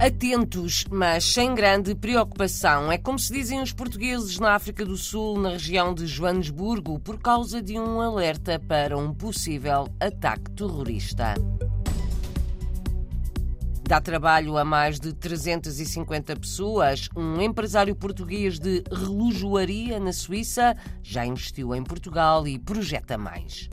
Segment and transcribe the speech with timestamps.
[0.00, 2.90] Atentos, mas sem grande preocupação.
[2.90, 7.18] É como se dizem os portugueses na África do Sul, na região de Joanesburgo, por
[7.18, 11.34] causa de um alerta para um possível ataque terrorista.
[13.86, 17.10] Dá trabalho a mais de 350 pessoas.
[17.14, 23.68] Um empresário português de relojoaria na Suíça já investiu em Portugal e projeta mais.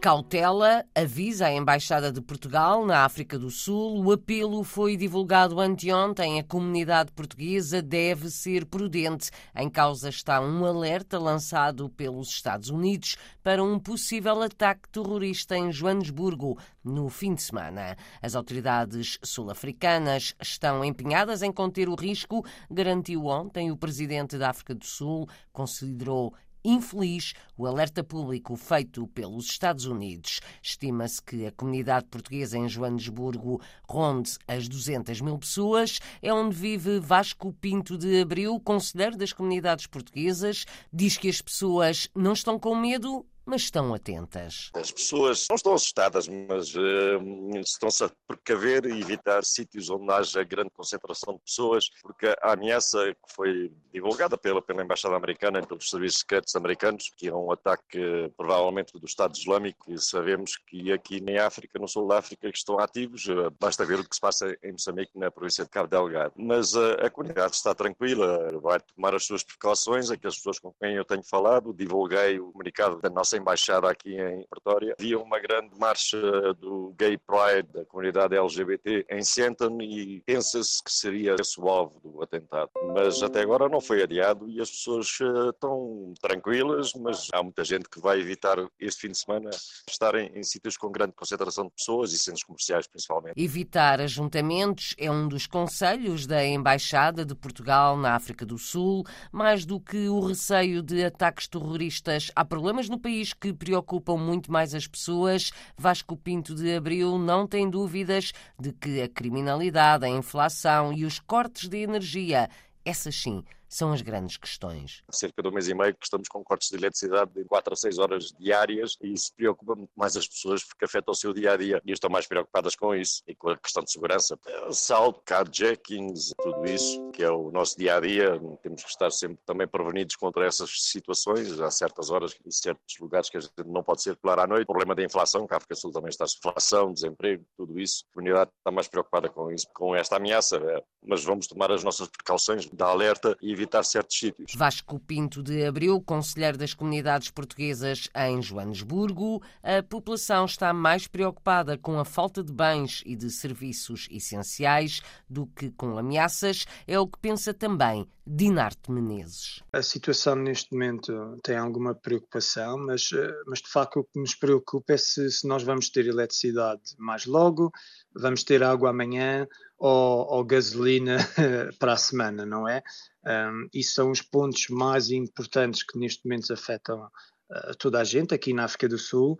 [0.00, 4.00] Cautela avisa a Embaixada de Portugal na África do Sul.
[4.04, 6.38] O apelo foi divulgado anteontem.
[6.38, 9.32] A comunidade portuguesa deve ser prudente.
[9.56, 15.72] Em causa está um alerta lançado pelos Estados Unidos para um possível ataque terrorista em
[15.72, 17.96] Joanesburgo no fim de semana.
[18.22, 24.76] As autoridades sul-africanas estão empenhadas em conter o risco, garantiu ontem o presidente da África
[24.76, 26.32] do Sul, considerou
[26.64, 30.40] infeliz o alerta público feito pelos Estados Unidos.
[30.62, 35.98] Estima-se que a comunidade portuguesa em Joanesburgo ronde as 200 mil pessoas.
[36.22, 40.64] É onde vive Vasco Pinto de Abril, conselheiro das comunidades portuguesas.
[40.92, 44.70] Diz que as pessoas não estão com medo, mas estão atentas.
[44.74, 50.44] As pessoas não estão assustadas, mas uh, estão-se a precaver e evitar sítios onde haja
[50.44, 55.66] grande concentração de pessoas, porque a ameaça que foi divulgada pela, pela Embaixada Americana e
[55.66, 60.92] pelos serviços secretos americanos, que é um ataque provavelmente do Estado Islâmico, e sabemos que
[60.92, 64.14] aqui na África, no sul da África, que estão ativos, uh, basta ver o que
[64.14, 66.34] se passa em Moçambique, na província de Cabo Delgado.
[66.36, 70.96] Mas uh, a comunidade está tranquila, vai tomar as suas precauções, aquelas pessoas com quem
[70.96, 75.70] eu tenho falado, divulguei o comunicado da nossa embaixada aqui em Pretória, havia uma grande
[75.78, 76.18] marcha
[76.54, 82.00] do Gay Pride, da comunidade LGBT, em Senton e pensa-se que seria esse o alvo
[82.00, 82.70] do atentado.
[82.94, 87.64] Mas até agora não foi adiado e as pessoas eh, estão tranquilas, mas há muita
[87.64, 89.50] gente que vai evitar este fim de semana
[89.88, 93.34] estar em, em sítios com grande concentração de pessoas e centros comerciais principalmente.
[93.36, 99.04] Evitar ajuntamentos é um dos conselhos da Embaixada de Portugal na África do Sul.
[99.32, 104.50] Mais do que o receio de ataques terroristas, há problemas no país que preocupam muito
[104.50, 110.08] mais as pessoas, Vasco Pinto de Abril não tem dúvidas de que a criminalidade, a
[110.08, 112.48] inflação e os cortes de energia,
[112.84, 115.02] essas sim, são as grandes questões.
[115.10, 117.76] Cerca de um mês e meio que estamos com cortes de eletricidade de 4 a
[117.76, 121.52] 6 horas diárias e isso preocupa muito mais as pessoas porque afeta o seu dia
[121.52, 124.38] a dia e estão mais preocupadas com isso e com a questão de segurança.
[124.66, 129.38] Assalto, carjackings, tudo isso que é o nosso dia a dia, temos que estar sempre
[129.44, 131.60] também prevenidos contra essas situações.
[131.60, 134.64] Há certas horas e certos lugares que a gente não pode circular à noite.
[134.64, 138.04] O problema da inflação, que a África Sul também está inflação, desemprego, tudo isso.
[138.10, 140.82] A comunidade está mais preocupada com isso, com esta ameaça, é.
[141.06, 144.52] mas vamos tomar as nossas precauções da alerta e evitar certos sítios.
[144.54, 151.76] Vasco Pinto de Abril, conselheiro das comunidades portuguesas em Joanesburgo, a população está mais preocupada
[151.76, 157.06] com a falta de bens e de serviços essenciais do que com ameaças, é o
[157.06, 159.62] que pensa também Dinarte Menezes.
[159.72, 164.34] A situação neste momento tem alguma preocupação, mas, eh, mas de facto o que nos
[164.34, 167.72] preocupa é se, se nós vamos ter eletricidade mais logo,
[168.14, 169.46] vamos ter água amanhã
[169.78, 171.16] ou, ou gasolina
[171.78, 172.82] para a semana, não é?
[173.28, 178.34] Um, isso são os pontos mais importantes que neste momento afetam uh, toda a gente
[178.34, 179.36] aqui na África do Sul.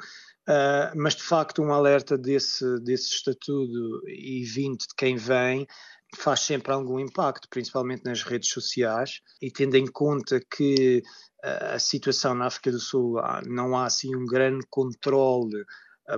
[0.46, 5.66] Uh, mas de facto um alerta desse, desse estatuto e vindo de quem vem
[6.16, 11.02] faz sempre algum impacto, principalmente nas redes sociais, e tendo em conta que
[11.44, 13.16] uh, a situação na África do Sul
[13.46, 15.64] não há assim um grande controle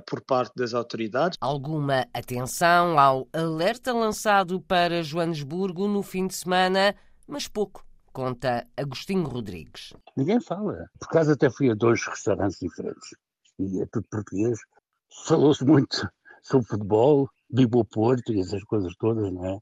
[0.07, 1.37] por parte das autoridades.
[1.41, 6.95] Alguma atenção ao alerta lançado para Joanesburgo no fim de semana
[7.31, 9.95] mas pouco, conta Agostinho Rodrigues.
[10.17, 10.91] Ninguém fala.
[10.99, 13.15] Por acaso até fui a dois restaurantes diferentes
[13.59, 14.59] e é tudo português.
[15.27, 16.09] Falou-se muito
[16.43, 19.59] sobre futebol, Bibo Porto e essas coisas todas, não é?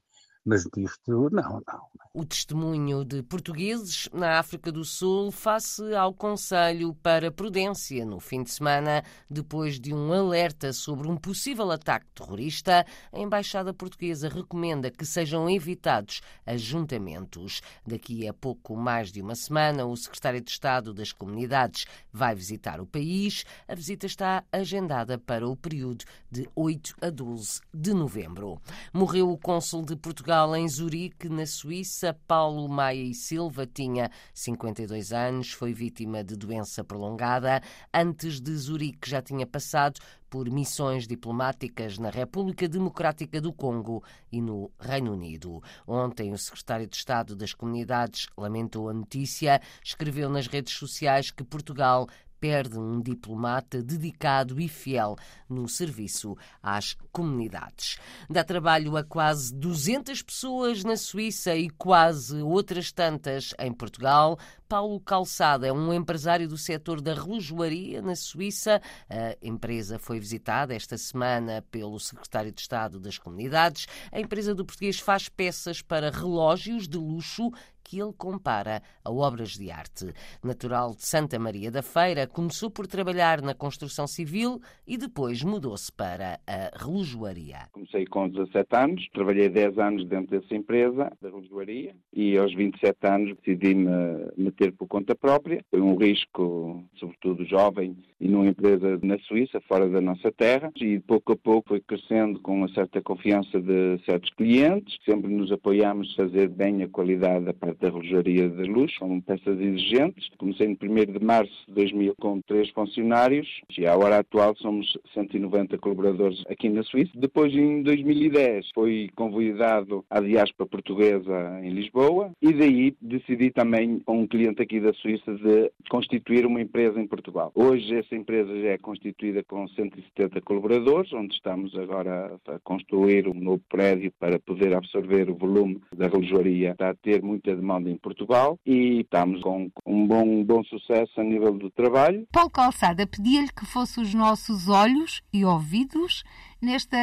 [0.49, 1.89] Mas disto, não, não.
[2.11, 8.41] O testemunho de portugueses na África do Sul face ao Conselho para Prudência no fim
[8.41, 14.89] de semana, depois de um alerta sobre um possível ataque terrorista, a Embaixada Portuguesa recomenda
[14.89, 17.61] que sejam evitados ajuntamentos.
[17.85, 22.81] Daqui a pouco mais de uma semana, o Secretário de Estado das Comunidades vai visitar
[22.81, 23.45] o país.
[23.67, 28.59] A visita está agendada para o período de 8 a 12 de novembro.
[28.91, 34.09] Morreu o cônsul de Portugal Portugal, em Zurique, na Suíça, Paulo Maia e Silva tinha
[34.33, 37.61] 52 anos, foi vítima de doença prolongada.
[37.93, 39.99] Antes de Zurique já tinha passado
[40.29, 44.01] por missões diplomáticas na República Democrática do Congo
[44.31, 45.61] e no Reino Unido.
[45.85, 51.43] Ontem, o secretário de Estado das Comunidades lamentou a notícia, escreveu nas redes sociais que
[51.43, 52.07] Portugal
[52.39, 55.15] perde um diplomata dedicado e fiel
[55.49, 57.97] no serviço às comunidades.
[58.29, 64.37] Dá trabalho a quase 200 pessoas na Suíça e quase outras tantas em Portugal.
[64.67, 68.79] Paulo Calçada é um empresário do setor da relojoaria na Suíça.
[69.09, 73.87] A empresa foi visitada esta semana pelo secretário de Estado das Comunidades.
[74.11, 77.51] A empresa do português faz peças para relógios de luxo
[77.89, 80.13] que ele compara a obras de arte.
[80.43, 85.91] Natural de Santa Maria da Feira, começou por trabalhar na construção civil e depois mudou-se
[85.91, 87.67] para a relojoaria.
[87.71, 92.97] Comecei com 17 anos, trabalhei 10 anos dentro dessa empresa, da relojoaria, e aos 27
[93.07, 93.89] anos decidi-me
[94.37, 95.63] meter por conta própria.
[95.71, 100.99] Foi um risco, sobretudo jovem, e numa empresa na Suíça, fora da nossa terra, e
[100.99, 104.97] pouco a pouco foi crescendo com uma certa confiança de certos clientes.
[105.03, 109.21] Sempre nos apoiamos a fazer bem a qualidade da parte da relojaria de luxo, são
[109.21, 110.29] peças exigentes.
[110.37, 113.47] Comecei no 1 de março de 2000 com três funcionários
[113.77, 117.11] e à hora atual somos 190 colaboradores aqui na Suíça.
[117.15, 124.21] Depois, em 2010, fui convidado à diáspora portuguesa em Lisboa e daí decidi também, com
[124.21, 127.51] um cliente aqui da Suíça, de constituir uma empresa em Portugal.
[127.55, 133.33] Hoje essa empresa já é constituída com 170 colaboradores, onde estamos agora a construir um
[133.33, 136.71] novo prédio para poder absorver o volume da relojoaria.
[136.71, 141.23] Está a ter muita demanda em Portugal e estamos com um bom, bom sucesso a
[141.23, 142.25] nível do trabalho.
[142.31, 146.23] Paulo Calçada pedia-lhe que fosse os nossos olhos e ouvidos
[146.61, 146.97] nesta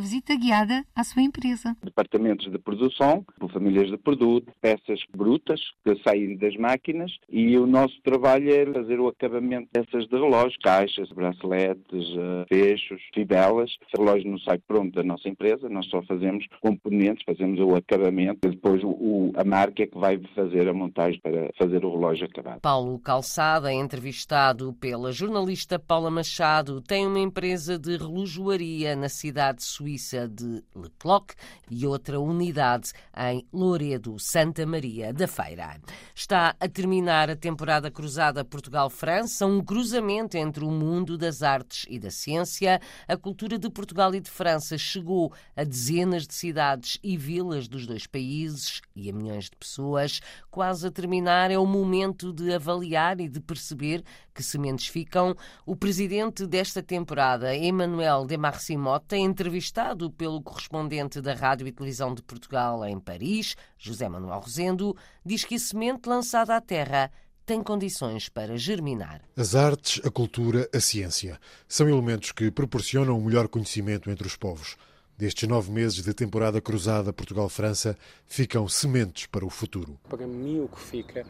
[0.00, 1.76] visita guiada à sua empresa.
[1.82, 7.66] Departamentos de produção, por famílias de produto, peças brutas que saem das máquinas e o
[7.66, 13.70] nosso trabalho é fazer o acabamento dessas de relógios, caixas, braceletes, eh, fechos, fibelas.
[13.96, 18.46] O relógio não sai pronto da nossa empresa, nós só fazemos componentes, fazemos o acabamento
[18.46, 22.26] e depois o, a marca é que vai fazer a montagem para fazer o relógio
[22.26, 22.60] acabado.
[22.60, 30.28] Paulo Calçada, entrevistado pela jornalista Paula Machado, tem uma empresa de relojoaria na cidade suíça
[30.28, 31.32] de Le Cloc
[31.70, 35.80] e outra unidade em Loredo, Santa Maria da Feira.
[36.14, 41.98] Está a terminar a temporada cruzada Portugal-França, um cruzamento entre o mundo das artes e
[41.98, 42.80] da ciência.
[43.06, 47.86] A cultura de Portugal e de França chegou a dezenas de cidades e vilas dos
[47.86, 50.20] dois países e a milhões de pessoas.
[50.50, 55.36] Quase a terminar é o momento de avaliar e de perceber que sementes ficam.
[55.66, 58.36] O presidente desta temporada, Emmanuel de
[58.78, 64.96] Marcimotta, entrevistado pelo correspondente da Rádio e Televisão de Portugal em Paris, José Manuel Rosendo,
[65.26, 67.10] diz que a semente lançada à terra
[67.44, 69.22] tem condições para germinar.
[69.36, 74.36] As artes, a cultura, a ciência são elementos que proporcionam um melhor conhecimento entre os
[74.36, 74.76] povos.
[75.16, 77.96] Destes nove meses de temporada cruzada Portugal-França,
[78.26, 79.98] ficam sementes para o futuro.
[80.08, 81.26] Para mim, o que fica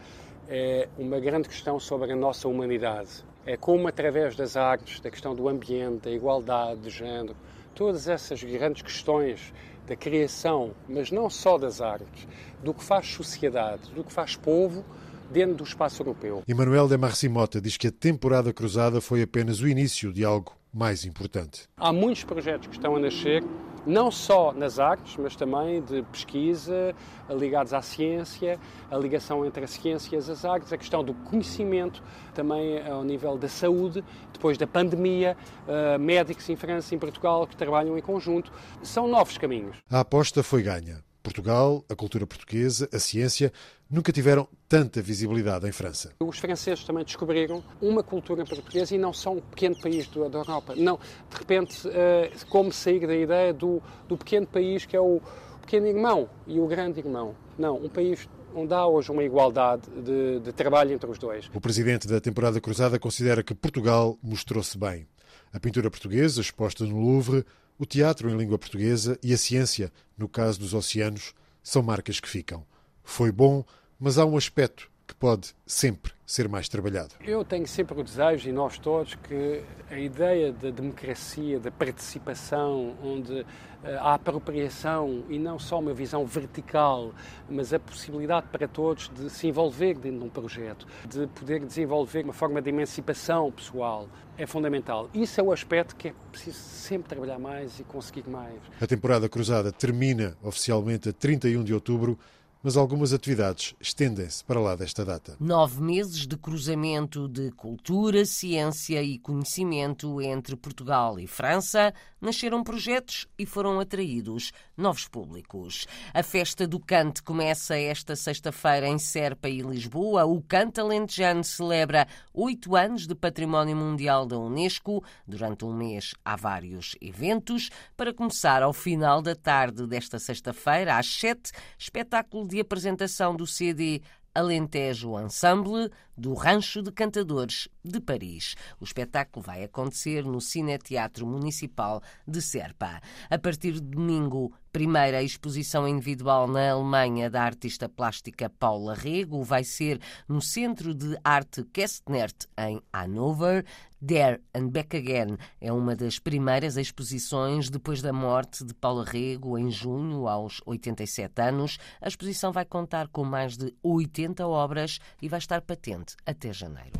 [0.49, 3.25] é uma grande questão sobre a nossa humanidade.
[3.49, 7.35] É como, através das artes, da questão do ambiente, da igualdade de género,
[7.75, 9.55] todas essas grandes questões
[9.87, 12.29] da criação, mas não só das artes,
[12.63, 14.85] do que faz sociedade, do que faz povo
[15.31, 16.43] dentro do espaço europeu.
[16.47, 21.07] Emanuel de Marcimota diz que a temporada cruzada foi apenas o início de algo mais
[21.07, 21.63] importante.
[21.79, 23.43] Há muitos projetos que estão a nascer
[23.89, 26.95] não só nas artes, mas também de pesquisa
[27.31, 32.03] ligados à ciência, a ligação entre a ciência e as artes, a questão do conhecimento,
[32.35, 37.47] também ao nível da saúde, depois da pandemia, uh, médicos em França e em Portugal
[37.47, 38.53] que trabalham em conjunto.
[38.83, 39.77] São novos caminhos.
[39.91, 41.03] A aposta foi ganha.
[41.23, 43.53] Portugal, a cultura portuguesa, a ciência
[43.91, 46.13] nunca tiveram tanta visibilidade em França.
[46.21, 50.75] Os franceses também descobriram uma cultura portuguesa e não são um pequeno país da Europa.
[50.77, 50.99] Não,
[51.31, 55.21] de repente, eh, como sair da ideia do, do pequeno país que é o
[55.63, 57.35] pequeno irmão e o grande irmão.
[57.59, 61.51] Não, um país onde há hoje uma igualdade de, de trabalho entre os dois.
[61.55, 65.07] O presidente da temporada cruzada considera que Portugal mostrou-se bem.
[65.53, 67.45] A pintura portuguesa exposta no Louvre
[67.79, 72.29] o teatro em língua portuguesa e a ciência, no caso dos oceanos, são marcas que
[72.29, 72.67] ficam.
[73.09, 73.65] Foi bom,
[73.99, 77.15] mas há um aspecto que pode sempre ser mais trabalhado.
[77.25, 81.71] Eu tenho sempre o desejo, e nós todos, que a ideia da de democracia, da
[81.71, 83.47] participação, onde
[83.83, 87.15] eh, há apropriação e não só uma visão vertical,
[87.49, 92.25] mas a possibilidade para todos de se envolver dentro de um projeto, de poder desenvolver
[92.25, 95.09] uma forma de emancipação pessoal, é fundamental.
[95.15, 98.61] Isso é o aspecto que é preciso sempre trabalhar mais e conseguir mais.
[98.79, 102.19] A temporada cruzada termina oficialmente a 31 de outubro
[102.63, 105.37] mas algumas atividades estendem-se para lá desta data.
[105.39, 113.27] Nove meses de cruzamento de cultura, ciência e conhecimento entre Portugal e França, nasceram projetos
[113.39, 115.87] e foram atraídos novos públicos.
[116.13, 120.25] A festa do Cante começa esta sexta-feira em Serpa e Lisboa.
[120.25, 125.03] O Cante Alentejano celebra oito anos de Património Mundial da Unesco.
[125.27, 127.71] Durante um mês há vários eventos.
[127.97, 134.03] Para começar, ao final da tarde desta sexta-feira, às sete, espetáculo de apresentação do CD
[134.35, 138.55] Alentejo Ensemble do Rancho de Cantadores de Paris.
[138.81, 143.01] O espetáculo vai acontecer no Cineteatro Municipal de Serpa.
[143.31, 149.65] A partir de domingo, primeira exposição individual na Alemanha da artista plástica Paula Rego vai
[149.65, 153.65] ser no Centro de Arte Kästnert, em Hannover.
[154.07, 159.59] There and Back Again é uma das primeiras exposições depois da morte de Paula Rego
[159.59, 161.79] em junho, aos 87 anos.
[162.01, 166.93] A exposição vai contar com mais de 80 obras e vai estar patente até janeiro.